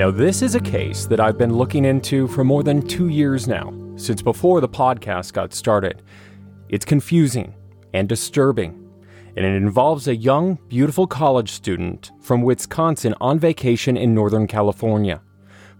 [0.00, 3.46] Now, this is a case that I've been looking into for more than two years
[3.46, 6.00] now, since before the podcast got started.
[6.70, 7.52] It's confusing
[7.92, 8.82] and disturbing,
[9.36, 15.20] and it involves a young, beautiful college student from Wisconsin on vacation in Northern California,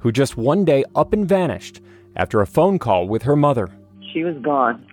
[0.00, 1.80] who just one day up and vanished
[2.14, 3.70] after a phone call with her mother.
[4.12, 4.86] She was gone.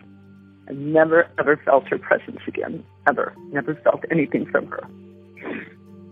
[0.69, 2.81] I never, ever felt her presence again.
[3.09, 3.35] Ever.
[3.51, 4.87] Never felt anything from her.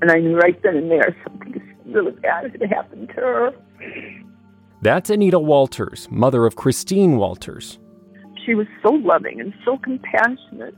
[0.01, 3.53] And I knew right then and there something really bad had happened to her.
[4.81, 7.79] That's Anita Walters, mother of Christine Walters.
[8.45, 10.75] She was so loving and so compassionate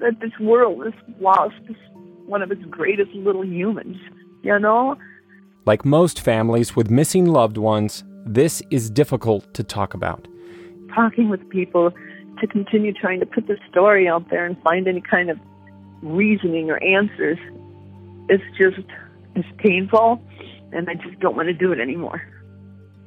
[0.00, 1.54] that this world has lost
[2.26, 3.96] one of its greatest little humans,
[4.42, 4.96] you know?
[5.64, 10.28] Like most families with missing loved ones, this is difficult to talk about.
[10.94, 11.92] Talking with people
[12.40, 15.38] to continue trying to put the story out there and find any kind of
[16.02, 17.38] reasoning or answers
[18.28, 18.86] is just
[19.36, 20.20] it's painful
[20.72, 22.22] and I just don't want to do it anymore.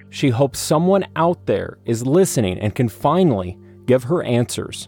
[0.09, 4.88] She hopes someone out there is listening and can finally give her answers.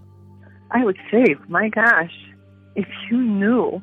[0.72, 2.14] I would say, my gosh,
[2.76, 3.82] if you knew,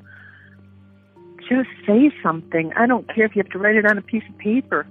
[1.49, 2.73] just say something.
[2.77, 4.87] I don't care if you have to write it on a piece of paper,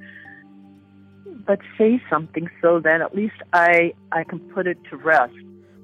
[1.46, 5.34] but say something so that at least I I can put it to rest.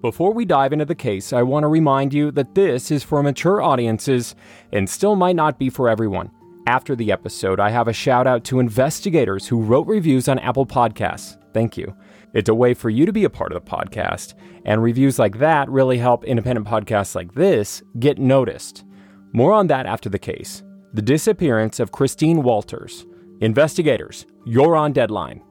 [0.01, 3.23] Before we dive into the case, I want to remind you that this is for
[3.23, 4.35] mature audiences
[4.71, 6.31] and still might not be for everyone.
[6.65, 10.65] After the episode, I have a shout out to investigators who wrote reviews on Apple
[10.65, 11.37] Podcasts.
[11.53, 11.93] Thank you.
[12.33, 14.33] It's a way for you to be a part of the podcast,
[14.63, 18.85] and reviews like that really help independent podcasts like this get noticed.
[19.33, 20.63] More on that after the case.
[20.93, 23.05] The disappearance of Christine Walters.
[23.41, 25.41] Investigators, you're on deadline.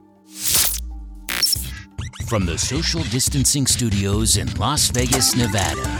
[2.27, 5.99] From the social distancing studios in Las Vegas, Nevada,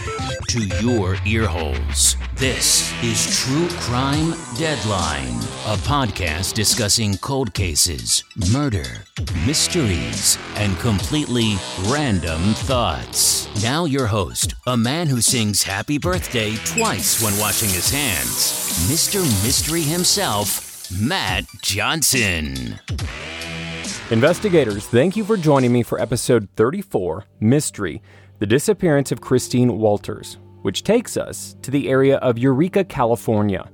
[0.54, 8.86] to your earholes, this is True Crime Deadline, a podcast discussing cold cases, murder,
[9.48, 11.56] mysteries, and completely
[11.88, 13.50] random thoughts.
[13.64, 19.24] Now, your host, a man who sings happy birthday twice when washing his hands, Mr.
[19.44, 22.80] Mystery himself, Matt Johnson.
[24.12, 28.04] Investigators, thank you for joining me for episode 34 Mystery
[28.38, 33.70] The Disappearance of Christine Walters, which takes us to the area of Eureka, California.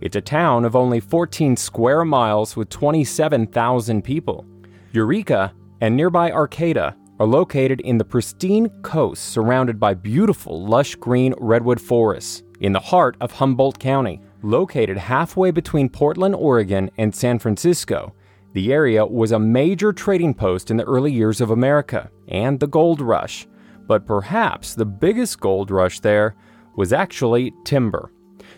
[0.00, 4.46] It's a town of only 14 square miles with 27,000 people.
[4.92, 11.34] Eureka and nearby Arcata are located in the pristine coast surrounded by beautiful lush green
[11.38, 17.38] redwood forests in the heart of Humboldt County, located halfway between Portland, Oregon and San
[17.38, 18.14] Francisco.
[18.52, 22.66] The area was a major trading post in the early years of America and the
[22.66, 23.46] gold rush,
[23.86, 26.34] but perhaps the biggest gold rush there
[26.76, 28.10] was actually timber.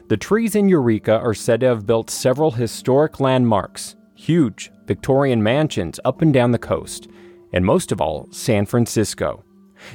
[0.09, 5.99] The trees in Eureka are said to have built several historic landmarks, huge Victorian mansions
[6.05, 7.09] up and down the coast,
[7.53, 9.45] and most of all, San Francisco.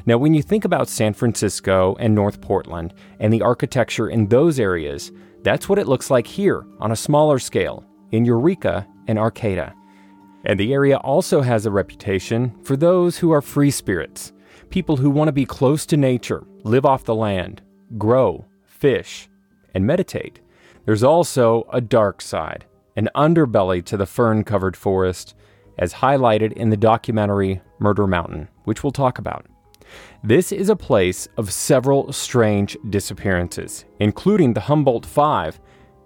[0.05, 4.59] Now, when you think about San Francisco and North Portland and the architecture in those
[4.59, 5.11] areas,
[5.43, 9.73] that's what it looks like here on a smaller scale in Eureka and Arcata.
[10.45, 14.33] And the area also has a reputation for those who are free spirits,
[14.71, 17.61] people who want to be close to nature, live off the land,
[17.97, 19.29] grow, fish,
[19.75, 20.39] and meditate.
[20.85, 22.65] There's also a dark side,
[22.95, 25.35] an underbelly to the fern covered forest,
[25.77, 29.45] as highlighted in the documentary Murder Mountain, which we'll talk about.
[30.23, 35.59] This is a place of several strange disappearances, including the Humboldt Five,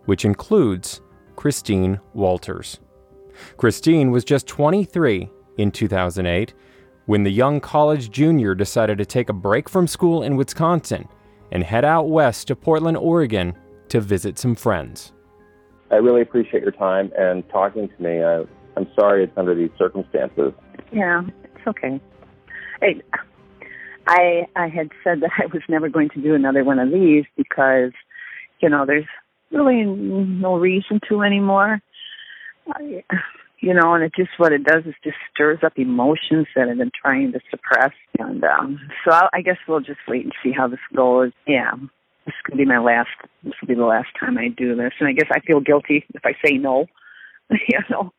[0.06, 1.02] which includes
[1.36, 2.80] Christine Walters.
[3.58, 6.54] Christine was just 23 in 2008
[7.06, 11.08] when the young college junior decided to take a break from school in Wisconsin
[11.52, 13.56] and head out west to Portland, Oregon
[13.90, 15.14] to visit some friends.
[15.92, 18.24] I really appreciate your time and talking to me.
[18.24, 18.44] I,
[18.76, 20.52] I'm sorry it's under these circumstances.
[20.92, 22.02] Yeah, it's okay.
[22.82, 23.02] Hey,
[24.08, 27.26] I I had said that I was never going to do another one of these
[27.38, 27.92] because,
[28.60, 29.06] you know, there's
[29.52, 31.82] really no reason to anymore.
[32.68, 33.04] I,
[33.60, 36.78] you know, and it just what it does is just stirs up emotions that I've
[36.78, 37.94] been trying to suppress.
[38.20, 41.32] And um, so I, I guess we'll just wait and see how this goes.
[41.48, 41.72] Yeah,
[42.26, 43.10] this to be my last.
[43.44, 46.06] This will be the last time I do this, and I guess I feel guilty
[46.14, 46.86] if I say no.
[47.50, 48.12] you know.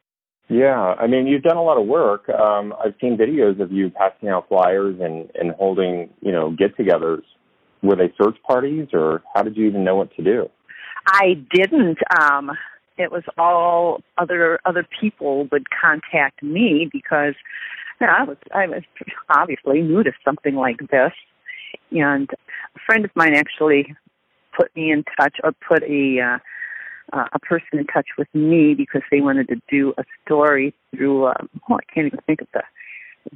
[0.48, 2.28] Yeah, I mean, you've done a lot of work.
[2.28, 7.22] Um, I've seen videos of you passing out flyers and and holding, you know, get-togethers.
[7.82, 10.48] Were they search parties, or how did you even know what to do?
[11.06, 11.98] I didn't.
[12.20, 12.50] Um,
[12.98, 17.34] it was all other other people would contact me because
[18.00, 18.82] you know, I was I was
[19.30, 21.12] obviously new to something like this,
[21.90, 23.94] and a friend of mine actually
[24.56, 26.20] put me in touch or put a
[27.12, 31.26] uh, a person in touch with me because they wanted to do a story through.
[31.26, 32.62] Um, oh, I can't even think of the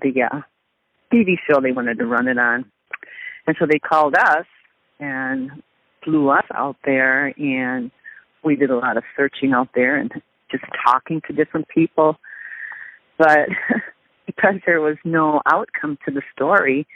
[0.02, 0.40] the uh,
[1.12, 2.64] TV show they wanted to run it on,
[3.46, 4.46] and so they called us
[4.98, 5.50] and
[6.02, 7.90] flew us out there, and
[8.42, 10.10] we did a lot of searching out there and
[10.50, 12.16] just talking to different people.
[13.19, 13.48] But
[14.26, 16.87] because there was no outcome to the story,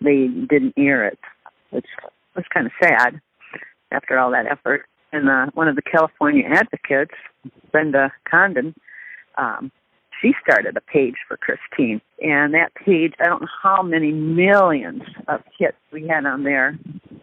[0.00, 1.18] they didn't air it,
[1.70, 1.86] which
[2.34, 3.20] was kind of sad
[3.90, 4.86] after all that effort.
[5.12, 7.14] And uh, one of the California advocates,
[7.72, 8.74] Brenda Condon,
[9.36, 9.72] um,
[10.20, 12.00] she started a page for Christine.
[12.20, 16.78] And that page, I don't know how many millions of hits we had on there.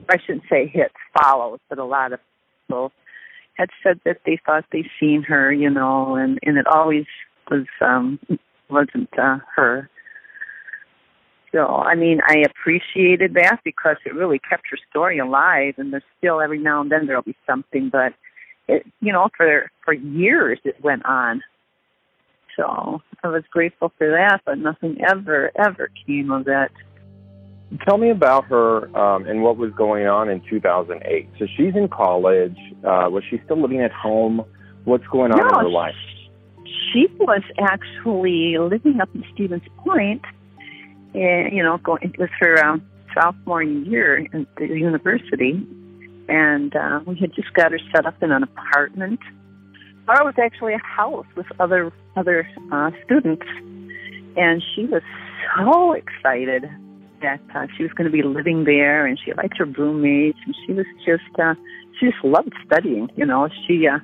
[0.10, 2.20] I shouldn't say hits, follows, but a lot of
[2.68, 2.92] people
[3.56, 7.06] had said that they thought they'd seen her, you know, and, and it always
[7.50, 8.20] was um
[8.70, 9.90] wasn't uh, her.
[11.52, 16.04] So, I mean, I appreciated that because it really kept her story alive, and there's
[16.18, 18.14] still every now and then there'll be something, but
[18.68, 21.42] it, you know, for for years it went on.
[22.58, 26.72] So I was grateful for that, but nothing ever ever came of that.
[27.88, 31.30] Tell me about her um, and what was going on in 2008.
[31.40, 32.58] So she's in college.
[32.84, 34.46] Uh, was she still living at home?
[34.84, 35.96] What's going on no, in her life?
[36.94, 40.22] She was actually living up in Stevens Point
[41.16, 45.66] and, you know, going, it was her um, sophomore year at the university.
[46.30, 49.20] And uh, we had just got her set up in an apartment.
[50.08, 53.46] Or it was actually a house with other other uh, students.
[54.38, 55.02] And she was
[55.58, 56.70] so excited
[57.22, 60.56] that uh, she was going to be living there and she liked her roommates and
[60.66, 61.54] she was just uh
[62.00, 64.00] she just loved studying you know she uh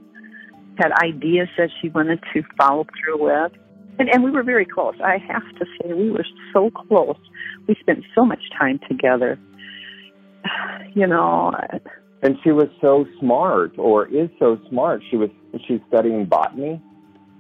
[0.78, 3.52] had ideas that she wanted to follow through with
[4.02, 4.96] and, and we were very close.
[5.04, 7.20] I have to say, we were so close.
[7.68, 9.40] We spent so much time together.
[10.94, 11.54] You know.
[12.22, 15.02] And she was so smart, or is so smart.
[15.10, 15.30] She was
[15.66, 16.82] she's studying botany.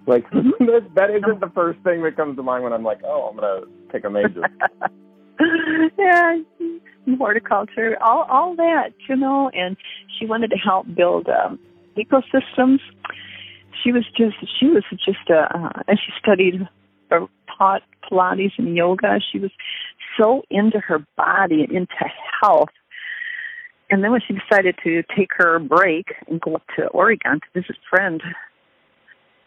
[0.08, 0.66] Like mm-hmm.
[0.96, 3.66] that, isn't the first thing that comes to mind when I'm like, oh, I'm gonna
[3.92, 4.44] take a major.
[6.00, 6.38] yeah,
[7.18, 9.50] horticulture, all all that, you know.
[9.54, 9.78] And
[10.18, 11.60] she wanted to help build um,
[11.98, 12.80] ecosystems
[13.84, 16.68] she was just she was just a uh, and she studied
[17.58, 19.20] taught Pilates and yoga.
[19.32, 19.52] She was
[20.20, 22.06] so into her body and into
[22.42, 22.70] health.
[23.90, 27.62] And then when she decided to take her break and go up to Oregon to
[27.62, 28.22] visit a friend,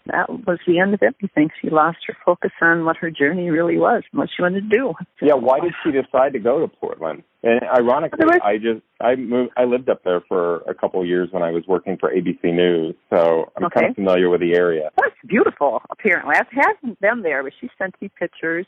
[0.07, 1.51] that was the end of everything.
[1.63, 4.77] She lost her focus on what her journey really was and what she wanted to
[4.77, 4.95] do.
[5.23, 7.23] Yeah, why did she decide to go to Portland?
[7.43, 11.29] And ironically, I just I moved I lived up there for a couple of years
[11.31, 13.81] when I was working for ABC News, so I'm okay.
[13.81, 14.91] kind of familiar with the area.
[14.97, 15.81] That's beautiful.
[15.91, 18.67] Apparently, I haven't been there, but she sent me pictures.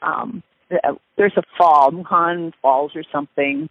[0.00, 0.42] Um,
[1.16, 3.68] there's a fall, Mohan Falls or something.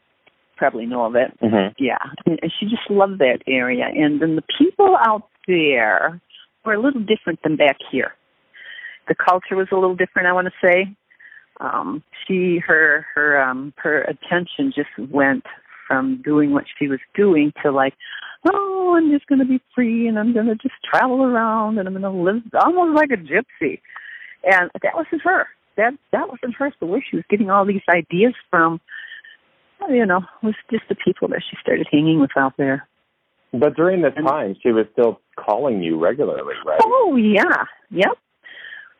[0.57, 1.37] Probably know of it.
[1.41, 1.73] Mm-hmm.
[1.79, 6.21] Yeah, and she just loved that area, and then the people out there
[6.65, 8.13] were a little different than back here.
[9.07, 10.95] The culture was a little different, I want to say.
[11.59, 15.43] Um, she, her, her, um, her attention just went
[15.87, 17.93] from doing what she was doing to like,
[18.49, 21.87] oh, I'm just going to be free and I'm going to just travel around and
[21.87, 23.79] I'm going to live almost like a gypsy.
[24.43, 25.47] And that wasn't her.
[25.77, 26.73] That that wasn't her.
[26.79, 28.81] So where she was getting all these ideas from,
[29.89, 32.87] you know, was just the people that she started hanging with out there.
[33.53, 36.79] But during this time, she was still calling you regularly, right?
[36.83, 38.17] Oh yeah, yep.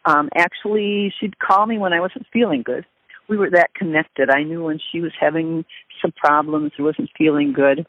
[0.05, 2.85] Um, actually, she'd call me when I wasn't feeling good.
[3.29, 4.29] We were that connected.
[4.29, 5.63] I knew when she was having
[6.01, 7.85] some problems or wasn't feeling good,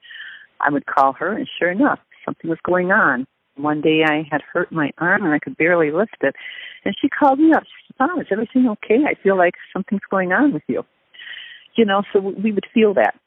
[0.60, 3.26] I would call her, and sure enough, something was going on.
[3.56, 6.36] One day I had hurt my arm and I could barely lift it,
[6.84, 7.64] and she called me up.
[7.64, 9.04] She said, "Oh, is everything okay?
[9.04, 10.84] I feel like something's going on with you."
[11.74, 13.18] You know, so we would feel that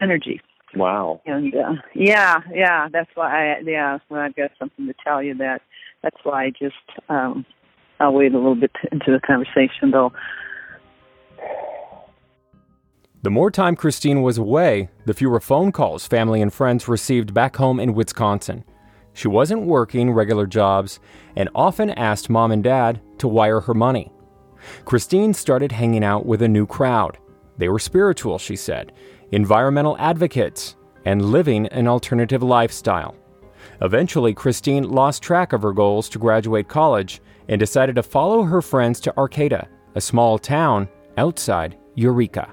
[0.00, 0.40] energy.
[0.74, 1.20] Wow.
[1.26, 3.54] And uh, yeah, yeah, that's why.
[3.54, 5.62] I, yeah, when I've got something to tell you, that
[6.02, 6.76] that's why I just
[7.08, 7.44] um,
[7.98, 10.12] I'll wait a little bit into the conversation, though.
[13.22, 17.56] The more time Christine was away, the fewer phone calls family and friends received back
[17.56, 18.64] home in Wisconsin.
[19.12, 21.00] She wasn't working regular jobs
[21.36, 24.10] and often asked mom and dad to wire her money.
[24.86, 27.18] Christine started hanging out with a new crowd.
[27.58, 28.92] They were spiritual, she said,
[29.32, 33.16] environmental advocates, and living an alternative lifestyle.
[33.82, 38.62] Eventually, Christine lost track of her goals to graduate college and decided to follow her
[38.62, 42.52] friends to Arcata, a small town outside Eureka.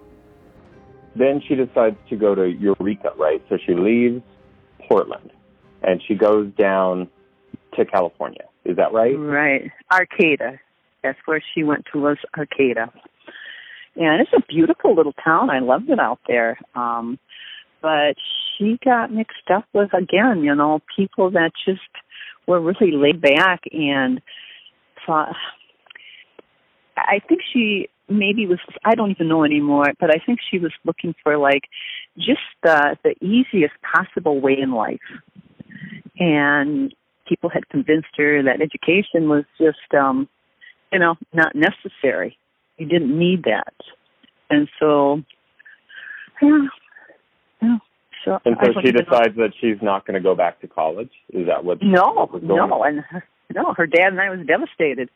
[1.15, 3.41] Then she decides to go to Eureka, right?
[3.50, 4.22] So she leaves
[4.88, 5.31] Portland
[5.81, 7.07] and she goes down
[7.75, 8.46] to California.
[8.65, 9.17] Is that right?
[9.17, 9.72] Right.
[9.91, 10.60] Arcata.
[11.03, 12.91] That's where she went to was Arcata
[13.98, 15.50] and it's a beautiful little town.
[15.50, 16.60] I loved it out there.
[16.75, 17.20] Um,
[17.82, 18.16] but
[18.58, 21.82] she got mixed up with again, you know, people that just
[22.48, 24.22] were really laid back and
[25.06, 25.36] thought.
[26.96, 30.72] I think she maybe was I don't even know anymore, but I think she was
[30.86, 31.63] looking for like
[32.18, 35.00] just the the easiest possible way in life.
[36.20, 36.94] And
[37.27, 40.27] people had convinced her that education was just um
[40.92, 42.38] you know, not necessary.
[42.77, 43.74] You didn't need that.
[44.50, 45.22] And so
[46.41, 46.67] yeah.
[47.62, 47.77] Yeah.
[48.25, 49.43] So and so she decides know.
[49.43, 51.12] that she's not going to go back to college.
[51.34, 51.81] Is that what?
[51.81, 53.03] No, no, and
[53.53, 53.74] no.
[53.75, 55.10] Her dad and I was devastated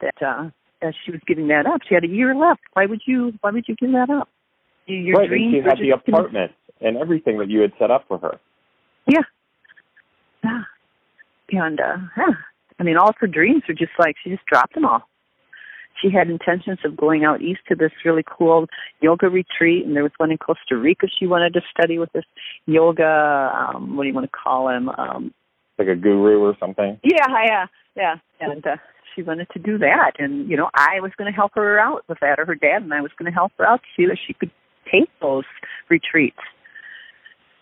[0.00, 0.50] that uh
[0.82, 1.80] as she was giving that up.
[1.88, 2.60] She had a year left.
[2.74, 3.32] Why would you?
[3.40, 4.28] Why would you give that up?
[4.86, 8.18] Your right, and she had the apartment and everything that you had set up for
[8.18, 8.38] her.
[9.06, 9.22] Yeah,
[10.42, 12.34] yeah, and uh, yeah.
[12.78, 15.08] I mean, all of her dreams were just like she just dropped them all.
[16.00, 18.66] She had intentions of going out east to this really cool
[19.00, 22.24] yoga retreat, and there was one in Costa Rica she wanted to study with this
[22.66, 23.52] yoga.
[23.54, 24.88] Um, what do you want to call him?
[24.88, 25.32] Um,
[25.78, 26.98] like a guru or something.
[27.02, 28.16] Yeah, yeah, yeah.
[28.40, 28.76] And uh,
[29.14, 32.02] she wanted to do that and you know i was going to help her out
[32.08, 34.06] with that or her dad and i was going to help her out to see
[34.06, 34.50] that she could
[34.90, 35.44] take those
[35.88, 36.38] retreats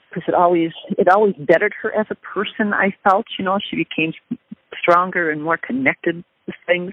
[0.09, 3.77] because it always it always bettered her as a person i felt you know she
[3.77, 4.13] became
[4.81, 6.93] stronger and more connected with things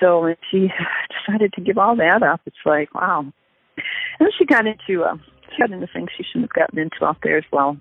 [0.00, 0.68] so when she
[1.26, 3.24] decided to give all that up it's like wow
[4.20, 5.16] and she got into uh,
[5.50, 7.76] she got into things she shouldn't have gotten into out there as well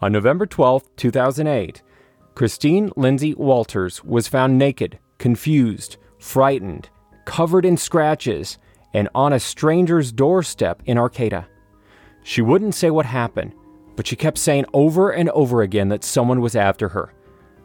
[0.00, 1.82] on november twelfth, two 2008
[2.34, 6.88] Christine Lindsey Walters was found naked, confused, frightened,
[7.24, 8.58] covered in scratches,
[8.94, 11.46] and on a stranger's doorstep in Arcata.
[12.22, 13.52] She wouldn't say what happened,
[13.96, 17.12] but she kept saying over and over again that someone was after her.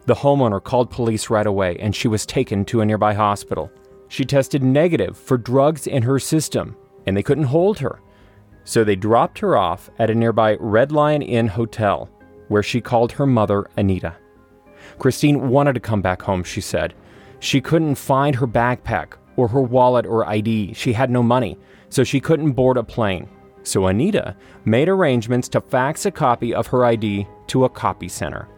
[0.06, 3.70] The homeowner called police right away and she was taken to a nearby hospital.
[4.08, 8.00] She tested negative for drugs in her system and they couldn't hold her.
[8.64, 12.08] So they dropped her off at a nearby Red Lion Inn hotel
[12.48, 14.14] where she called her mother Anita.
[14.98, 16.94] Christine wanted to come back home, she said.
[17.40, 20.72] She couldn't find her backpack or her wallet or ID.
[20.74, 21.58] She had no money,
[21.88, 23.28] so she couldn't board a plane.
[23.64, 28.48] So Anita made arrangements to fax a copy of her ID to a copy center.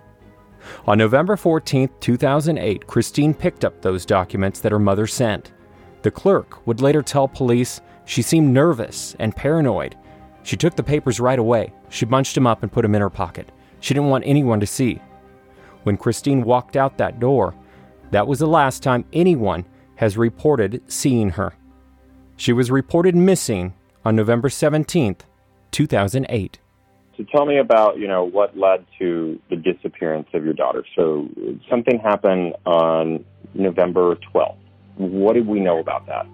[0.87, 5.53] On November 14, 2008, Christine picked up those documents that her mother sent.
[6.03, 9.97] The clerk would later tell police she seemed nervous and paranoid.
[10.43, 11.73] She took the papers right away.
[11.91, 13.51] She bunched them up and put them in her pocket.
[13.81, 15.01] She didn't want anyone to see.
[15.83, 17.55] When Christine walked out that door,
[18.11, 19.65] that was the last time anyone
[19.97, 21.55] has reported seeing her.
[22.37, 23.75] She was reported missing
[24.05, 25.17] on November 17,
[25.71, 26.59] 2008.
[27.19, 30.85] So tell me about, you know, what led to the disappearance of your daughter.
[30.95, 31.29] So
[31.69, 34.57] something happened on November 12th.
[34.97, 36.27] What did we know about that?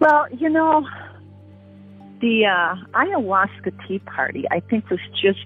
[0.00, 0.84] Well, you know,
[2.20, 5.38] the uh, ayahuasca tea party, I think, was just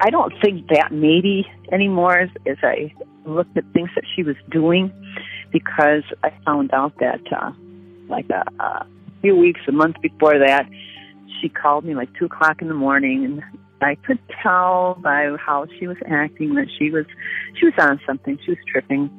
[0.00, 2.92] I don't think that maybe anymore as, as I
[3.24, 4.92] looked at things that she was doing
[5.52, 7.52] because I found out that uh,
[8.08, 8.86] like a, a
[9.22, 10.68] few weeks, a month before that,
[11.44, 13.42] she called me like two o'clock in the morning and
[13.82, 17.04] I could tell by how she was acting that she was
[17.58, 18.38] she was on something.
[18.42, 19.10] She was tripping.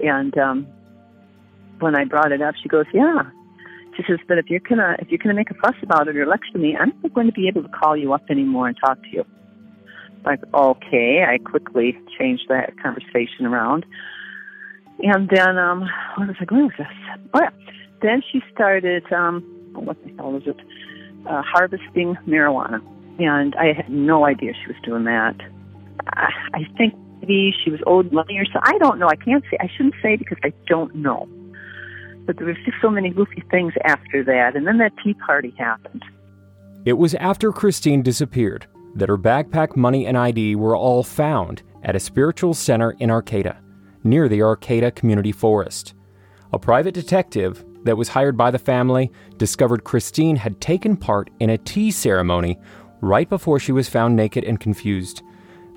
[0.00, 0.66] And um
[1.80, 3.22] when I brought it up, she goes, "Yeah."
[3.96, 6.24] She says, "But if you're gonna if you're gonna make a fuss about it or
[6.24, 9.02] lecture me, I'm not going to be able to call you up anymore and talk
[9.02, 9.24] to you."
[10.24, 11.24] like, okay.
[11.28, 13.84] I quickly changed that conversation around.
[15.00, 16.86] And then, um, what was I going with this?
[17.34, 17.50] Oh, yeah.
[18.00, 19.42] Then she started, um,
[19.74, 20.56] what the hell was it?
[21.26, 22.80] Uh, harvesting marijuana.
[23.18, 25.36] And I had no idea she was doing that.
[26.08, 28.58] I, I think maybe she was owed money or so.
[28.62, 29.08] I don't know.
[29.08, 29.56] I can't say.
[29.60, 31.28] I shouldn't say because I don't know.
[32.26, 34.56] But there was just so many goofy things after that.
[34.56, 36.04] And then that tea party happened.
[36.84, 41.96] It was after Christine disappeared that her backpack, money, and ID were all found at
[41.96, 43.56] a spiritual center in Arcata,
[44.02, 45.94] near the Arcata Community Forest.
[46.52, 51.50] A private detective that was hired by the family discovered Christine had taken part in
[51.50, 52.58] a tea ceremony
[53.00, 55.22] right before she was found naked and confused.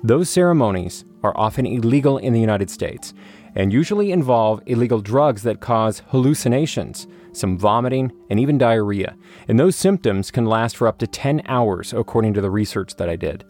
[0.02, 3.14] Those ceremonies are often illegal in the United States
[3.54, 9.16] and usually involve illegal drugs that cause hallucinations, some vomiting, and even diarrhea.
[9.48, 13.08] And those symptoms can last for up to 10 hours, according to the research that
[13.08, 13.44] I did.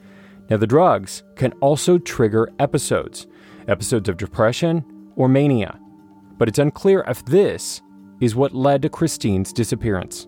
[0.49, 3.27] Now, the drugs can also trigger episodes,
[3.69, 4.85] episodes of depression
[5.15, 5.79] or mania.
[6.39, 7.83] But it's unclear if this
[8.21, 10.27] is what led to Christine's disappearance.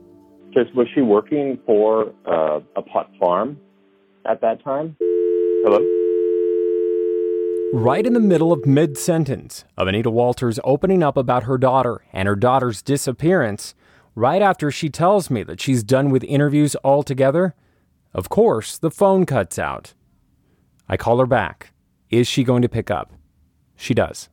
[0.53, 3.59] Just was she working for uh, a pot farm
[4.27, 4.97] at that time?
[5.01, 5.79] Hello?
[7.73, 12.05] Right in the middle of mid sentence of Anita Walters opening up about her daughter
[12.13, 13.75] and her daughter's disappearance,
[14.17, 17.55] right after she tells me that she's done with interviews altogether,
[18.13, 19.95] Of course, the phone cuts out.
[20.89, 21.73] I call her back.
[22.11, 23.13] Is she going to pick up?
[23.77, 24.29] She does.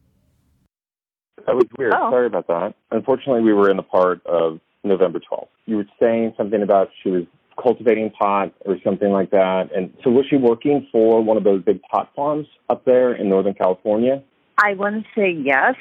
[1.47, 1.93] That was weird.
[1.95, 2.11] Oh.
[2.11, 2.75] Sorry about that.
[2.91, 5.47] Unfortunately, we were in the part of November 12th.
[5.65, 7.23] You were saying something about she was
[7.61, 9.69] cultivating pot or something like that.
[9.75, 13.29] And so was she working for one of those big pot farms up there in
[13.29, 14.21] Northern California?
[14.57, 15.75] I want to say yes.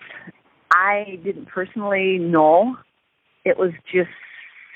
[0.72, 2.76] I didn't personally know.
[3.44, 4.10] It was just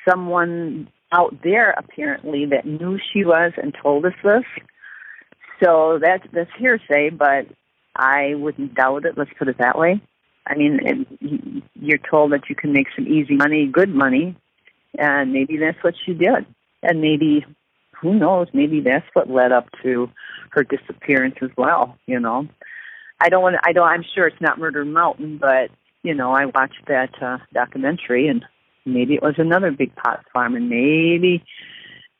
[0.09, 4.44] someone out there apparently that knew she was and told us this.
[5.62, 7.47] So that's that's hearsay, but
[7.94, 9.18] I wouldn't doubt it.
[9.18, 10.00] Let's put it that way.
[10.47, 14.37] I mean, it, you're told that you can make some easy money, good money,
[14.99, 16.47] and maybe that's what she did.
[16.82, 17.44] And maybe,
[18.00, 18.49] who knows?
[18.52, 20.11] Maybe that's what led up to
[20.50, 21.97] her disappearance as well.
[22.06, 22.49] You know,
[23.20, 23.56] I don't want.
[23.56, 23.87] to I don't.
[23.87, 25.70] I'm sure it's not Murder Mountain, but
[26.02, 28.44] you know, I watched that uh, documentary, and
[28.87, 31.44] maybe it was another big pot farm, and maybe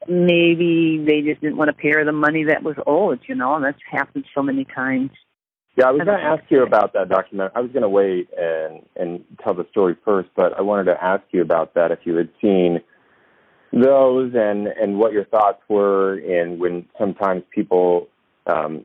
[0.09, 3.21] maybe they just didn't want to pay her the money that was owed.
[3.27, 5.11] You know, and that's happened so many times.
[5.81, 7.53] Yeah, I was going to ask you about that document.
[7.55, 11.03] I was going to wait and and tell the story first, but I wanted to
[11.03, 12.81] ask you about that if you had seen
[13.73, 18.09] those and and what your thoughts were in when sometimes people
[18.47, 18.85] um,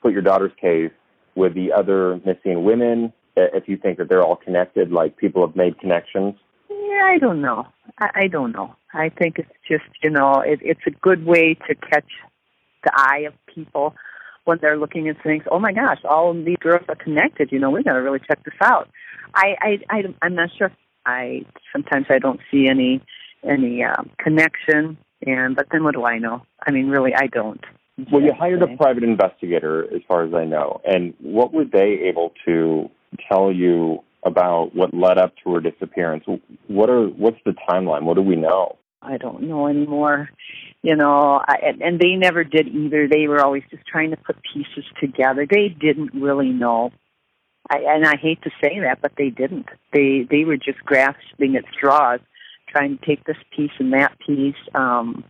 [0.00, 0.90] put your daughter's case
[1.34, 3.12] with the other missing women.
[3.36, 6.34] If you think that they're all connected, like people have made connections.
[6.70, 7.66] Yeah, I don't know.
[7.98, 8.74] I, I don't know.
[8.94, 12.08] I think it's just you know it, it's a good way to catch
[12.84, 13.94] the eye of people
[14.44, 15.44] when they're looking at things.
[15.50, 17.50] Oh my gosh, all these girls are connected.
[17.52, 18.88] You know, we got to really check this out.
[19.34, 20.70] I, I, I I'm not sure.
[21.06, 23.02] I sometimes I don't see any
[23.48, 26.42] any uh, connection, and but then what do I know?
[26.66, 27.60] I mean, really, I don't.
[28.10, 32.08] Well, you hired a private investigator, as far as I know, and what were they
[32.08, 32.90] able to
[33.28, 36.24] tell you about what led up to her disappearance?
[36.68, 38.02] What are what's the timeline?
[38.02, 38.76] What do we know?
[39.02, 40.30] I don't know anymore.
[40.82, 43.08] You know, I, and, and they never did either.
[43.08, 45.46] They were always just trying to put pieces together.
[45.48, 46.92] They didn't really know.
[47.70, 49.66] I, and I hate to say that, but they didn't.
[49.92, 52.20] They they were just grasping at straws,
[52.68, 54.56] trying to take this piece and that piece.
[54.74, 55.24] Um,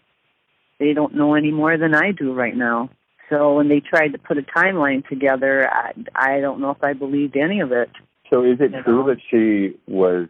[0.78, 2.90] they don't know any more than I do right now.
[3.28, 6.92] So when they tried to put a timeline together, I, I don't know if I
[6.92, 7.90] believed any of it.
[8.30, 9.08] So is it true know?
[9.08, 10.28] that she was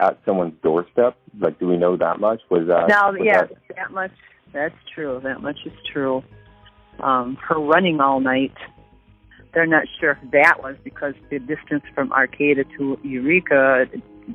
[0.00, 1.16] at someone's doorstep?
[1.38, 2.40] Like, do we know that much?
[2.50, 2.88] Was that?
[2.88, 4.12] Now, was yeah, that- that much.
[4.52, 5.20] That's true.
[5.22, 6.22] That much is true.
[7.00, 8.54] Um, her running all night.
[9.52, 13.86] They're not sure if that was because the distance from Arcata to Eureka.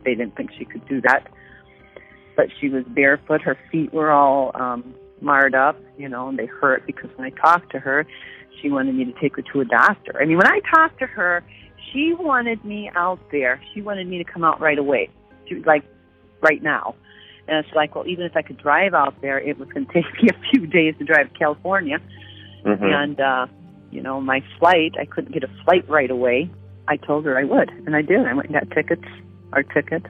[0.04, 1.28] They didn't think she could do that.
[2.36, 3.41] But she was barefoot.
[3.41, 5.80] Her feet were all um, marred up.
[5.97, 8.06] You know, and they hurt because when I talked to her,
[8.62, 10.19] she wanted me to take her to a doctor.
[10.19, 11.43] I mean, when I talked to her,
[11.91, 13.62] she wanted me out there.
[13.74, 15.10] She wanted me to come out right away.
[15.51, 15.83] She like,
[16.41, 16.95] right now.
[17.47, 19.93] And it's like, well, even if I could drive out there, it was going to
[19.93, 21.99] take me a few days to drive to California.
[22.65, 22.83] Mhm.
[22.83, 23.47] And, uh,
[23.91, 26.49] you know, my flight, I couldn't get a flight right away.
[26.87, 28.25] I told her I would, and I did.
[28.25, 29.03] I went and got tickets,
[29.53, 30.03] our ticket.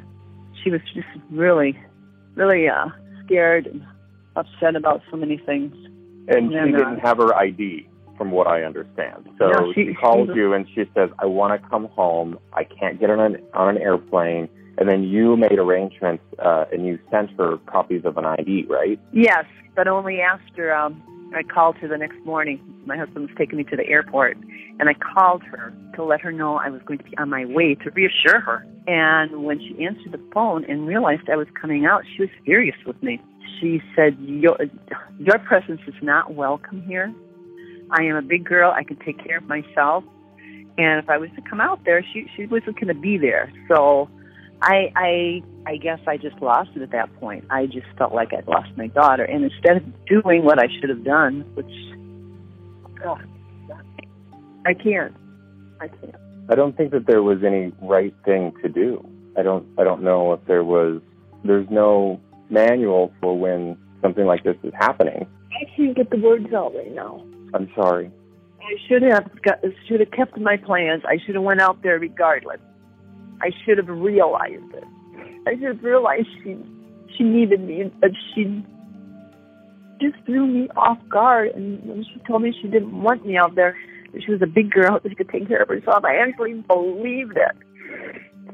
[0.63, 1.77] She was just really,
[2.35, 2.87] really uh,
[3.25, 3.83] scared and
[4.35, 5.73] upset about so many things.
[6.27, 6.77] and Yeah, she no.
[6.77, 9.27] didn't have her ID, from what I understand.
[9.39, 12.37] So No, she- she calls she- you and she says, "I want to come home.
[12.53, 16.85] I can't get on an on an airplane." And then you made arrangements, uh, and
[16.85, 18.99] you sent her copies of an ID, right?
[19.11, 21.01] Yes, but only after um,
[21.35, 22.59] I called her the next morning.
[22.85, 24.37] My husband was taking me to the airport,
[24.79, 27.45] and I called her to let her know I was going to be on my
[27.45, 28.65] way to reassure her.
[28.87, 32.77] And when she answered the phone and realized I was coming out, she was furious
[32.85, 33.21] with me.
[33.59, 34.57] She said, "Your
[35.19, 37.13] your presence is not welcome here.
[37.91, 38.71] I am a big girl.
[38.71, 40.03] I can take care of myself."
[40.77, 43.51] And if I was to come out there, she she wasn't going to be there.
[43.67, 44.09] So
[44.61, 47.45] I I I guess I just lost it at that point.
[47.49, 50.89] I just felt like I'd lost my daughter, and instead of doing what I should
[50.89, 51.71] have done, which
[53.05, 53.17] oh,
[54.65, 55.15] I can't,
[55.79, 56.15] I can't.
[56.49, 59.07] I don't think that there was any right thing to do.
[59.37, 59.67] I don't.
[59.79, 61.01] I don't know if there was.
[61.43, 62.19] There's no
[62.49, 65.27] manual for when something like this is happening.
[65.51, 67.23] I can't get the words out right now.
[67.53, 68.11] I'm sorry.
[68.61, 71.03] I should have got, should have kept my plans.
[71.05, 72.59] I should have went out there regardless.
[73.41, 74.83] I should have realized it.
[75.47, 76.57] I should have realized she
[77.17, 78.63] she needed me, but she
[79.99, 81.49] just threw me off guard.
[81.55, 83.75] And when she told me she didn't want me out there,
[84.19, 87.37] she was a big girl that she could take care of herself, I actually believed
[87.37, 87.55] it.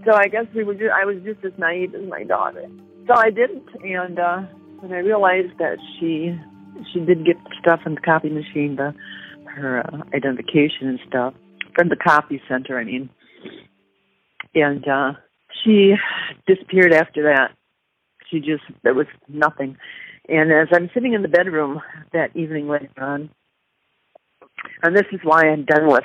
[0.06, 0.74] So I guess we were.
[0.74, 2.66] Just, I was just as naive as my daughter.
[3.08, 4.42] So I didn't, and uh,
[4.80, 6.38] when I realized that she
[6.94, 8.94] she did get stuff in the copy machine, the
[9.46, 11.34] her uh, identification and stuff
[11.76, 12.78] from the copy center.
[12.78, 13.10] I mean,
[14.60, 15.14] and uh,
[15.64, 15.96] she
[16.46, 17.52] disappeared after that.
[18.30, 19.78] She just there was nothing,
[20.28, 21.82] And as I'm sitting in the bedroom
[22.14, 23.30] that evening later on,
[24.84, 26.04] and this is why I'm done with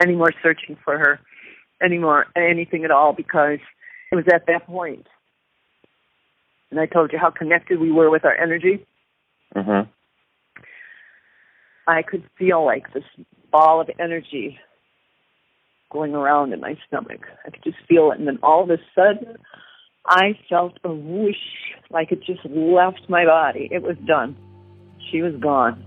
[0.00, 1.20] any more searching for her,
[1.82, 3.58] any more anything at all, because
[4.10, 4.68] it was at that.
[6.70, 8.86] And I told you how connected we were with our energy.
[9.54, 9.88] Mhm.
[11.86, 13.04] I could feel like this
[13.50, 14.60] ball of energy
[15.90, 17.26] going around in my stomach.
[17.46, 18.18] I could just feel it.
[18.18, 19.36] And then all of a sudden,
[20.06, 21.36] I felt a whoosh,
[21.90, 23.68] like it just left my body.
[23.70, 24.36] It was done.
[25.10, 25.84] She was gone.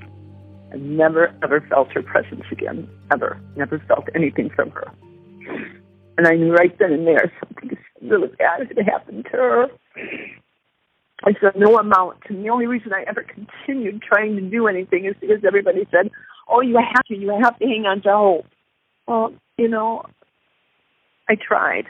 [0.74, 2.90] I never, ever felt her presence again.
[3.12, 3.40] Ever.
[3.56, 4.92] Never felt anything from her.
[6.18, 9.68] And I knew right then and there something really bad had happened to her.
[11.24, 12.18] I said no amount.
[12.30, 16.10] And the only reason I ever continued trying to do anything is because everybody said,
[16.48, 17.16] "Oh, you have to.
[17.16, 18.46] You have to hang on to hope."
[19.12, 20.06] Well, you know,
[21.28, 21.84] I tried,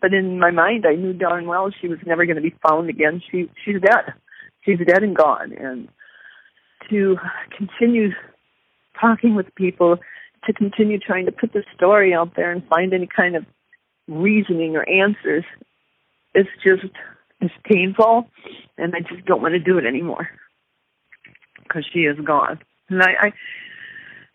[0.00, 2.88] but in my mind, I knew darn well she was never going to be found
[2.88, 3.20] again.
[3.28, 4.14] She she's dead.
[4.60, 5.52] She's dead and gone.
[5.54, 5.88] And
[6.88, 7.16] to
[7.56, 8.10] continue
[9.00, 9.98] talking with people,
[10.46, 13.44] to continue trying to put the story out there and find any kind of
[14.06, 15.42] reasoning or answers,
[16.32, 16.94] it's just
[17.40, 18.30] it's painful,
[18.76, 20.28] and I just don't want to do it anymore
[21.64, 22.60] because she is gone.
[22.88, 23.32] And I, I,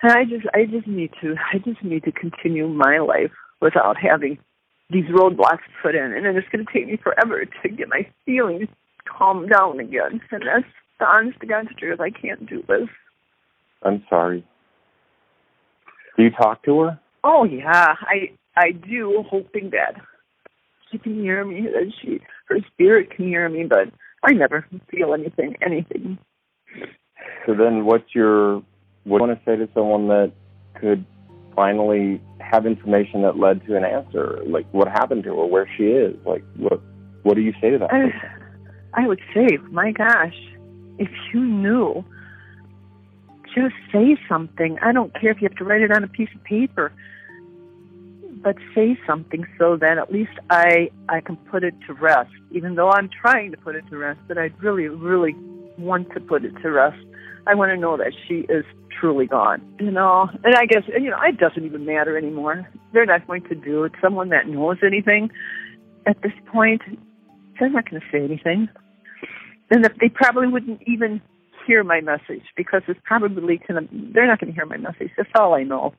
[0.04, 3.96] and I just, I just need to, I just need to continue my life without
[3.98, 4.38] having
[4.90, 8.06] these roadblocks put in, and then it's going to take me forever to get my
[8.26, 8.68] feelings
[9.06, 10.22] calmed down again.
[10.32, 10.68] And that's
[11.00, 12.00] the honest to God's truth.
[12.00, 12.90] I can't do this.
[13.82, 14.46] I'm sorry.
[16.18, 17.00] Do you talk to her?
[17.24, 19.96] Oh yeah, I I do, hoping that
[20.92, 23.88] she can hear me, that she her spirit can hear me, but
[24.24, 26.18] I never feel anything, anything.
[27.46, 28.62] So then, what's your
[29.04, 30.32] what do you want to say to someone that
[30.76, 31.06] could
[31.56, 34.42] finally have information that led to an answer?
[34.46, 36.82] Like what happened to her, where she is, like what
[37.24, 37.92] what do you say to that?
[37.94, 38.12] I.
[38.94, 40.36] I would say, my gosh,
[41.00, 42.06] if you knew,
[43.56, 44.78] just say something.
[44.82, 46.92] I don't care if you have to write it on a piece of paper,
[48.44, 52.32] but say something so that at least I I can put it to rest.
[52.52, 55.36] Even though I'm trying to put it to rest, but I really, really
[55.78, 57.04] want to put it to rest.
[57.48, 58.66] I want to know that she is
[59.00, 59.62] truly gone.
[59.80, 62.68] You know, and I guess you know it doesn't even matter anymore.
[62.94, 63.94] They're not going to do it.
[64.02, 65.30] Someone that knows anything
[66.06, 66.82] at this point,
[67.60, 68.70] they're not going to say anything.
[69.72, 71.22] And they probably wouldn't even
[71.66, 75.10] hear my message because it's probably kind of they're not going to hear my message.
[75.18, 75.94] That's all I know.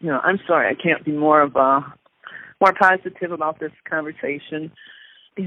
[0.00, 1.80] You know, I'm sorry I can't be more of a
[2.60, 4.70] more positive about this conversation.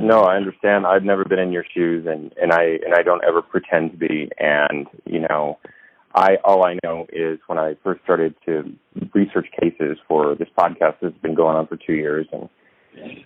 [0.02, 0.86] No, I understand.
[0.86, 3.98] I've never been in your shoes, and and I and I don't ever pretend to
[3.98, 4.30] be.
[4.40, 5.60] And you know,
[6.16, 8.72] I all I know is when I first started to
[9.14, 12.50] research cases for this podcast that's been going on for two years, and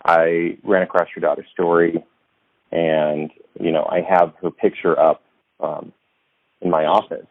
[0.04, 2.02] I ran across your daughter's story,
[2.72, 5.22] and you know, I have her picture up
[5.60, 5.92] um,
[6.60, 7.26] in my office,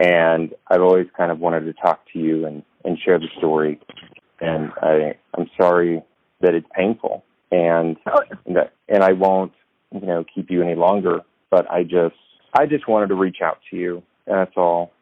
[0.00, 3.80] and I've always kind of wanted to talk to you and and share the story,
[4.40, 6.02] and I I'm sorry
[6.40, 8.22] that it's painful and Oh,
[8.88, 9.52] and I won't,
[9.92, 11.20] you know, keep you any longer.
[11.50, 12.16] But I just
[12.54, 14.02] I just wanted to reach out to you.
[14.26, 14.92] And that's all.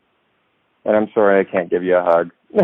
[0.85, 2.31] And I'm sorry I can't give you a hug.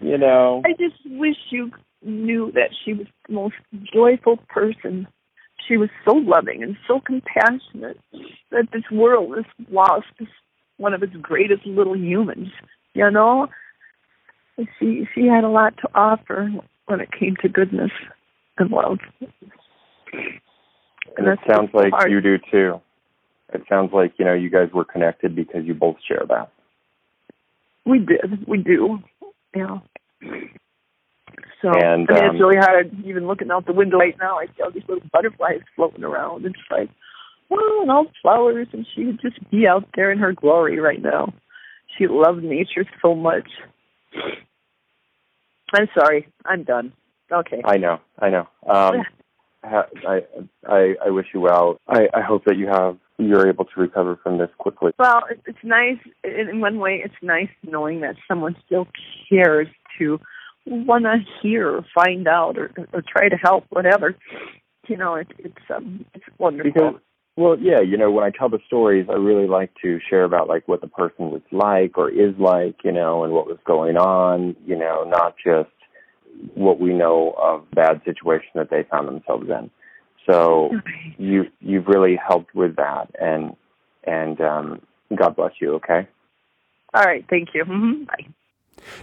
[0.00, 0.62] you know.
[0.64, 1.70] I just wish you
[2.02, 3.56] knew that she was the most
[3.92, 5.06] joyful person.
[5.66, 7.98] She was so loving and so compassionate
[8.50, 10.06] that this world has lost
[10.78, 12.48] one of its greatest little humans.
[12.94, 13.48] You know,
[14.78, 16.50] she she had a lot to offer
[16.86, 17.90] when it came to goodness
[18.58, 18.98] and love.
[21.16, 22.10] And it sounds like hard.
[22.10, 22.80] you do too.
[23.52, 26.50] It sounds like, you know, you guys were connected because you both share that.
[27.86, 28.46] We did.
[28.46, 28.98] We do.
[29.56, 29.78] Yeah.
[31.62, 32.92] So And, I mean, um, it's really hard.
[33.04, 36.44] Even looking out the window right now, I see all these little butterflies floating around.
[36.44, 36.90] It's like,
[37.48, 40.78] wow, and all the flowers, and she would just be out there in her glory
[40.78, 41.32] right now.
[41.96, 43.48] She loved nature so much.
[45.74, 46.28] I'm sorry.
[46.44, 46.92] I'm done.
[47.30, 47.62] Okay.
[47.64, 48.48] I know, I know.
[48.66, 49.02] Um
[49.62, 50.22] I
[50.66, 51.78] I I wish you well.
[51.88, 54.92] I, I hope that you have you're able to recover from this quickly.
[54.98, 57.02] Well, it's nice in in one way.
[57.04, 58.86] It's nice knowing that someone still
[59.28, 59.66] cares
[59.98, 60.20] to
[60.66, 64.14] want to hear, or find out, or, or try to help, whatever.
[64.86, 66.72] You know, it, it's um, it's wonderful.
[66.72, 66.94] Because
[67.36, 70.48] well, yeah, you know, when I tell the stories, I really like to share about
[70.48, 73.96] like what the person was like or is like, you know, and what was going
[73.96, 75.70] on, you know, not just
[76.54, 79.70] what we know of bad situation that they found themselves in.
[80.26, 81.14] So Okay.
[81.18, 83.56] you you've really helped with that, and
[84.04, 84.80] and um,
[85.14, 85.74] God bless you.
[85.74, 86.06] Okay.
[86.94, 87.24] All right.
[87.28, 87.64] Thank you.
[87.64, 88.26] hmm Bye.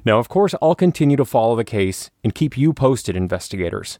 [0.06, 4.00] Now, of course, I'll continue to follow the case and keep you posted, investigators.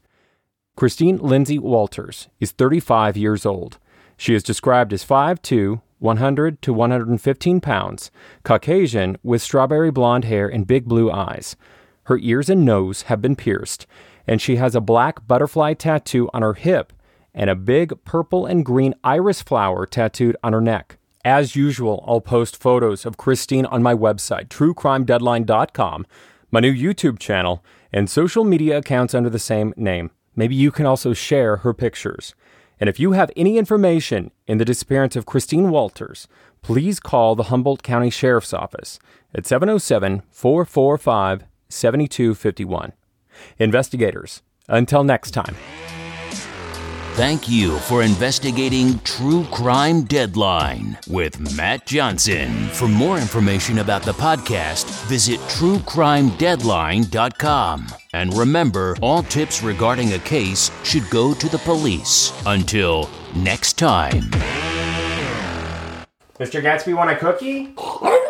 [0.74, 3.78] Christine Lindsey Walters is 35 years old.
[4.16, 8.10] She is described as 5'2, 100 to 115 pounds,
[8.42, 11.56] Caucasian with strawberry blonde hair and big blue eyes.
[12.06, 13.86] Her ears and nose have been pierced,
[14.26, 16.92] and she has a black butterfly tattoo on her hip
[17.34, 20.98] and a big purple and green iris flower tattooed on her neck.
[21.24, 26.06] As usual, I'll post photos of Christine on my website, truecrimedeadline.com,
[26.52, 30.12] my new YouTube channel, and social media accounts under the same name.
[30.36, 32.36] Maybe you can also share her pictures.
[32.78, 36.28] And if you have any information in the disappearance of Christine Walters,
[36.62, 39.00] please call the Humboldt County Sheriff's Office
[39.34, 42.92] at 707 445 7251.
[43.58, 45.56] Investigators, until next time.
[47.16, 52.68] Thank you for investigating True Crime Deadline with Matt Johnson.
[52.68, 57.86] For more information about the podcast, visit truecrimedeadline.com.
[58.12, 62.34] And remember, all tips regarding a case should go to the police.
[62.44, 64.24] Until next time.
[66.38, 66.62] Mr.
[66.62, 67.72] Gatsby, want a cookie?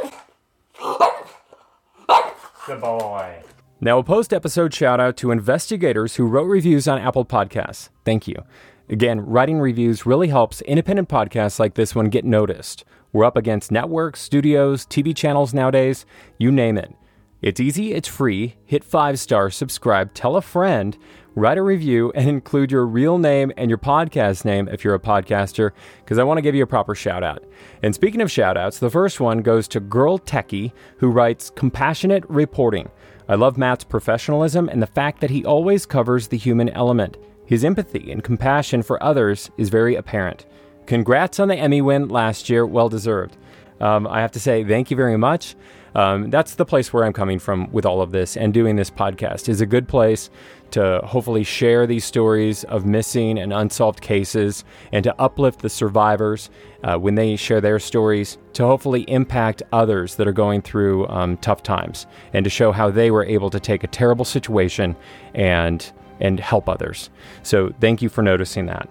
[2.74, 3.42] Boy.
[3.80, 7.90] Now, a post episode shout out to investigators who wrote reviews on Apple Podcasts.
[8.04, 8.42] Thank you.
[8.88, 12.84] Again, writing reviews really helps independent podcasts like this one get noticed.
[13.12, 16.06] We're up against networks, studios, TV channels nowadays,
[16.38, 16.94] you name it.
[17.42, 18.56] It's easy, it's free.
[18.64, 20.96] Hit five stars, subscribe, tell a friend,
[21.36, 24.98] write a review, and include your real name and your podcast name if you're a
[24.98, 27.44] podcaster, because I want to give you a proper shout out.
[27.82, 32.24] And speaking of shout outs, the first one goes to Girl Techie, who writes Compassionate
[32.28, 32.90] Reporting.
[33.28, 37.18] I love Matt's professionalism and the fact that he always covers the human element.
[37.44, 40.46] His empathy and compassion for others is very apparent.
[40.86, 43.36] Congrats on the Emmy win last year, well deserved.
[43.80, 45.54] Um, I have to say, thank you very much.
[45.96, 48.90] Um, that's the place where I'm coming from with all of this, and doing this
[48.90, 50.28] podcast is a good place
[50.72, 56.50] to hopefully share these stories of missing and unsolved cases and to uplift the survivors
[56.84, 61.38] uh, when they share their stories, to hopefully impact others that are going through um,
[61.38, 64.94] tough times, and to show how they were able to take a terrible situation
[65.34, 67.08] and and help others.
[67.42, 68.88] So thank you for noticing that.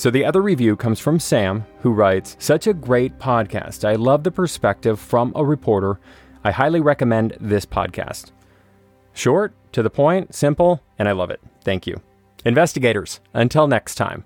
[0.00, 3.86] So the other review comes from Sam, who writes, Such a great podcast.
[3.86, 6.00] I love the perspective from a reporter.
[6.42, 8.32] I highly recommend this podcast.
[9.12, 11.40] Short, to the point, simple, and I love it.
[11.64, 12.00] Thank you.
[12.44, 14.24] Investigators, until next time.